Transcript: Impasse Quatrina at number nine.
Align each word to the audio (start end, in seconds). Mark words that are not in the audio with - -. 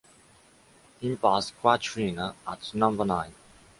Impasse 1.03 1.51
Quatrina 1.61 2.33
at 2.47 2.73
number 2.73 3.05
nine. 3.05 3.35